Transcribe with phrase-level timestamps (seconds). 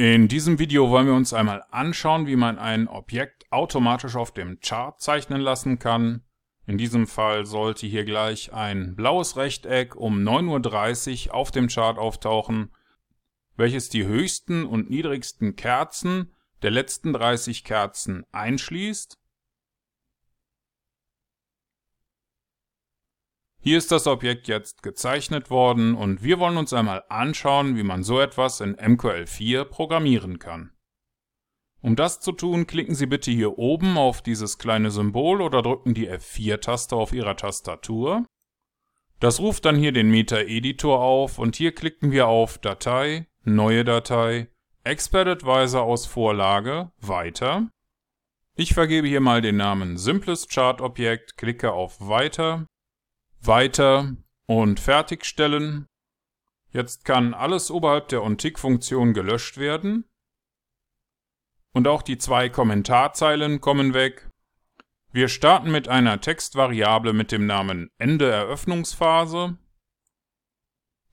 [0.00, 4.58] In diesem Video wollen wir uns einmal anschauen, wie man ein Objekt automatisch auf dem
[4.60, 6.22] Chart zeichnen lassen kann.
[6.66, 11.98] In diesem Fall sollte hier gleich ein blaues Rechteck um 9.30 Uhr auf dem Chart
[11.98, 12.70] auftauchen,
[13.58, 16.32] welches die höchsten und niedrigsten Kerzen
[16.62, 19.19] der letzten 30 Kerzen einschließt.
[23.62, 28.02] Hier ist das Objekt jetzt gezeichnet worden und wir wollen uns einmal anschauen, wie man
[28.02, 30.72] so etwas in MQL4 programmieren kann.
[31.82, 35.92] Um das zu tun, klicken Sie bitte hier oben auf dieses kleine Symbol oder drücken
[35.92, 38.24] die F4-Taste auf Ihrer Tastatur.
[39.18, 44.48] Das ruft dann hier den Meta-Editor auf und hier klicken wir auf Datei, Neue Datei,
[44.84, 47.68] Expert Advisor aus Vorlage, Weiter.
[48.56, 52.66] Ich vergebe hier mal den Namen Simples Chart Objekt, klicke auf Weiter
[53.42, 55.86] weiter und fertigstellen.
[56.72, 60.04] Jetzt kann alles oberhalb der OnTick-Funktion gelöscht werden.
[61.72, 64.28] Und auch die zwei Kommentarzeilen kommen weg.
[65.12, 69.58] Wir starten mit einer Textvariable mit dem Namen Ende Eröffnungsphase.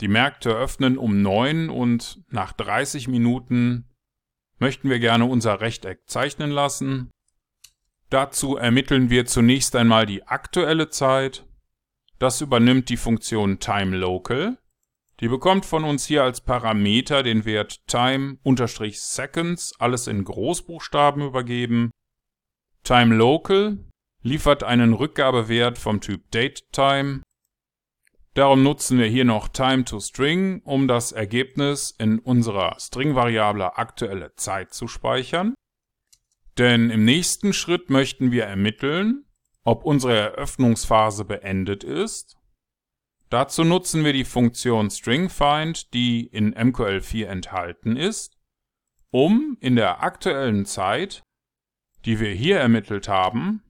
[0.00, 3.88] Die Märkte öffnen um 9 und nach 30 Minuten
[4.58, 7.10] möchten wir gerne unser Rechteck zeichnen lassen.
[8.10, 11.46] Dazu ermitteln wir zunächst einmal die aktuelle Zeit.
[12.18, 14.58] Das übernimmt die Funktion timeLocal.
[15.20, 21.90] Die bekommt von uns hier als Parameter den Wert time-seconds, alles in Großbuchstaben übergeben.
[22.82, 23.78] timeLocal
[24.22, 27.22] liefert einen Rückgabewert vom Typ DateTime.
[28.34, 34.88] Darum nutzen wir hier noch time-to-string, um das Ergebnis in unserer String-Variable aktuelle Zeit zu
[34.88, 35.54] speichern.
[36.58, 39.23] Denn im nächsten Schritt möchten wir ermitteln,
[39.64, 42.36] ob unsere Eröffnungsphase beendet ist.
[43.30, 48.38] Dazu nutzen wir die Funktion stringFind, die in MQL4 enthalten ist,
[49.10, 51.22] um in der aktuellen Zeit,
[52.04, 53.62] die wir hier ermittelt haben,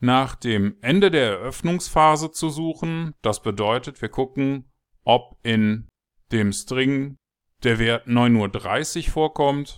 [0.00, 3.14] nach dem Ende der Eröffnungsphase zu suchen.
[3.20, 4.70] Das bedeutet, wir gucken,
[5.02, 5.88] ob in
[6.30, 7.16] dem String
[7.64, 9.76] der Wert 9.30 Uhr vorkommt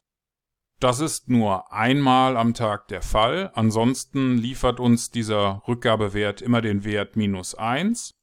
[0.81, 3.51] das ist nur einmal am Tag der Fall.
[3.55, 8.15] Ansonsten liefert uns dieser Rückgabewert immer den Wert minus 1.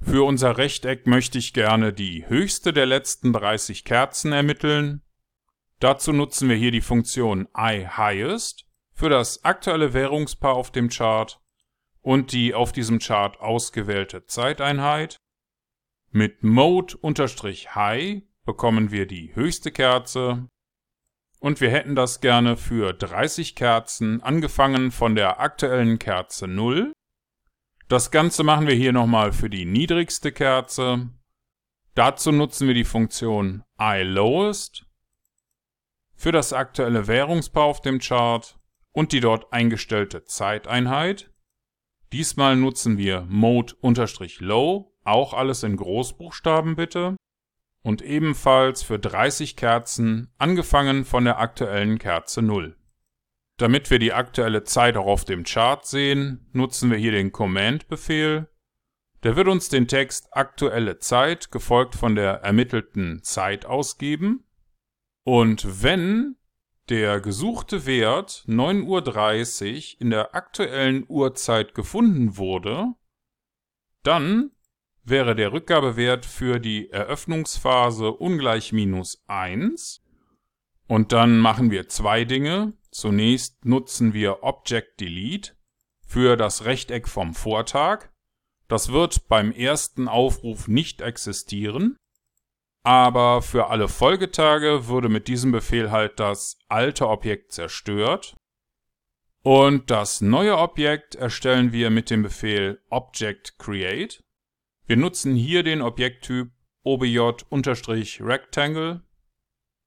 [0.00, 5.02] Für unser Rechteck möchte ich gerne die höchste der letzten 30 Kerzen ermitteln.
[5.80, 11.40] Dazu nutzen wir hier die Funktion iHighest für das aktuelle Währungspaar auf dem Chart
[12.00, 15.16] und die auf diesem Chart ausgewählte Zeiteinheit.
[16.10, 20.48] Mit Mode-High bekommen wir die höchste Kerze,
[21.40, 26.92] und wir hätten das gerne für 30 Kerzen, angefangen von der aktuellen Kerze 0.
[27.88, 31.08] Das Ganze machen wir hier nochmal für die niedrigste Kerze.
[31.94, 34.86] Dazu nutzen wir die Funktion iLowest
[36.14, 38.58] für das aktuelle Währungspaar auf dem Chart
[38.92, 41.30] und die dort eingestellte Zeiteinheit.
[42.12, 47.16] Diesmal nutzen wir Mode-Low, auch alles in Großbuchstaben bitte
[47.82, 52.76] und ebenfalls für 30 Kerzen, angefangen von der aktuellen Kerze 0.
[53.58, 58.48] Damit wir die aktuelle Zeit auch auf dem Chart sehen, nutzen wir hier den Command-Befehl.
[59.24, 64.44] Der wird uns den Text aktuelle Zeit gefolgt von der ermittelten Zeit ausgeben.
[65.24, 66.36] Und wenn
[66.88, 72.94] der gesuchte Wert 9.30 Uhr in der aktuellen Uhrzeit gefunden wurde,
[74.04, 74.52] dann
[75.08, 80.02] wäre der Rückgabewert für die Eröffnungsphase ungleich minus 1.
[80.86, 82.72] Und dann machen wir zwei Dinge.
[82.90, 85.52] Zunächst nutzen wir Object Delete
[86.06, 88.08] für das Rechteck vom Vortag.
[88.68, 91.96] Das wird beim ersten Aufruf nicht existieren.
[92.82, 98.36] Aber für alle Folgetage würde mit diesem Befehl halt das alte Objekt zerstört.
[99.42, 104.22] Und das neue Objekt erstellen wir mit dem Befehl Object Create.
[104.88, 106.50] Wir nutzen hier den Objekttyp
[106.82, 109.02] obj-rectangle.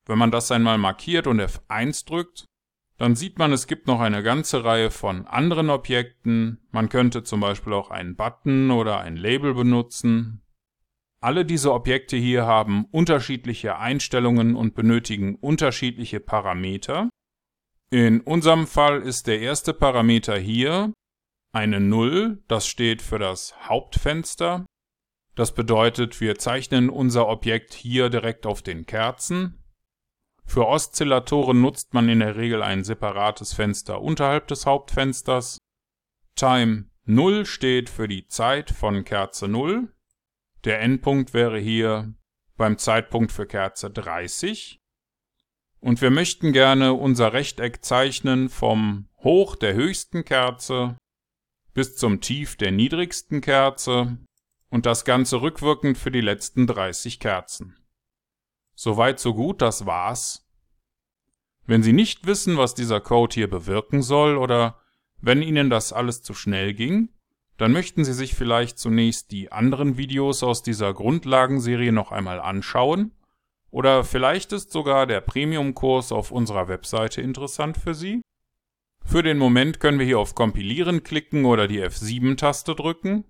[0.06, 2.46] Wenn man das einmal markiert und F1 drückt,
[2.98, 6.60] dann sieht man, es gibt noch eine ganze Reihe von anderen Objekten.
[6.70, 10.44] Man könnte zum Beispiel auch einen Button oder ein Label benutzen.
[11.20, 17.10] Alle diese Objekte hier haben unterschiedliche Einstellungen und benötigen unterschiedliche Parameter.
[17.90, 20.94] In unserem Fall ist der erste Parameter hier
[21.54, 24.68] eine 0, das steht für das Hauptfenster.
[25.36, 29.64] Das bedeutet, wir zeichnen unser Objekt hier direkt auf den Kerzen.
[30.46, 35.58] Für Oszillatoren nutzt man in der Regel ein separates Fenster unterhalb des Hauptfensters.
[36.36, 39.94] Time 0 steht für die Zeit von Kerze 0.
[40.66, 42.14] Der Endpunkt wäre hier
[42.58, 44.80] beim Zeitpunkt für Kerze 30.
[45.80, 50.98] Und wir möchten gerne unser Rechteck zeichnen vom Hoch der höchsten Kerze
[51.74, 54.18] bis zum Tief der niedrigsten Kerze
[54.72, 57.78] und das Ganze rückwirkend für die letzten 30 Kerzen.
[58.74, 60.50] Soweit so gut, das war's.
[61.68, 64.80] Wenn Sie nicht wissen, was dieser Code hier bewirken soll oder
[65.22, 67.10] wenn Ihnen das alles zu schnell ging,
[67.58, 73.12] dann möchten Sie sich vielleicht zunächst die anderen Videos aus dieser Grundlagenserie noch einmal anschauen
[73.72, 78.22] oder vielleicht ist sogar der Premium-Kurs auf unserer Webseite interessant für Sie.
[79.04, 83.24] Für den Moment können wir hier auf Kompilieren klicken oder die F7-Taste drücken.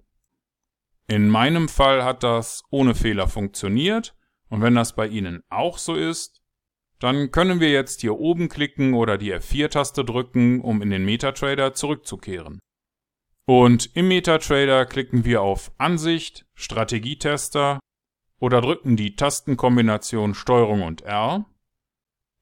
[1.08, 4.16] In meinem Fall hat das ohne Fehler funktioniert
[4.50, 6.42] und wenn das bei Ihnen auch so ist,
[7.00, 11.74] dann können wir jetzt hier oben klicken oder die F4-Taste drücken, um in den MetaTrader
[11.74, 12.60] zurückzukehren.
[13.46, 17.80] Und im MetaTrader klicken wir auf Ansicht, Strategietester
[18.40, 21.46] oder drücken die Tastenkombination STRG und R.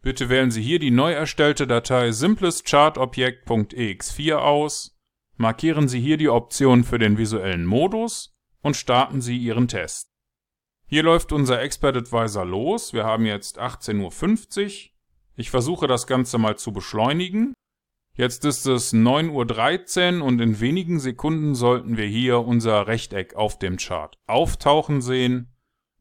[0.02, 5.00] Bitte wählen Sie hier die neu erstellte Datei simpleschartobjekt.ex4 aus,
[5.38, 10.10] markieren Sie hier die Option für den visuellen Modus und starten Sie Ihren Test.
[10.88, 12.94] Hier läuft unser Expert Advisor los.
[12.94, 14.92] Wir haben jetzt 18.50 Uhr.
[15.36, 17.54] Ich versuche das Ganze mal zu beschleunigen.
[18.16, 23.58] Jetzt ist es 9.13 Uhr und in wenigen Sekunden sollten wir hier unser Rechteck auf
[23.60, 25.54] dem Chart auftauchen sehen.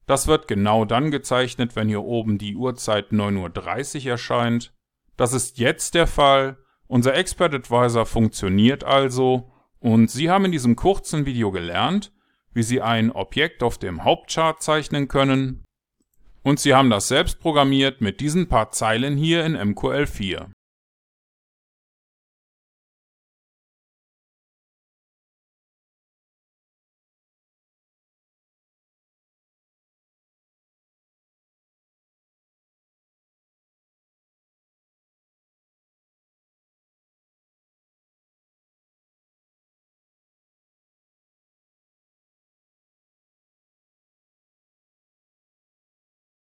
[0.07, 4.75] Das wird genau dann gezeichnet, wenn hier oben die Uhrzeit 9.30 Uhr erscheint.
[5.17, 6.57] Das ist jetzt der Fall.
[6.87, 12.11] Unser Expert Advisor funktioniert also und Sie haben in diesem kurzen Video gelernt,
[12.55, 15.65] wie Sie ein Objekt auf dem Hauptchart zeichnen können
[16.43, 20.47] und Sie haben das selbst programmiert mit diesen paar Zeilen hier in MQL4.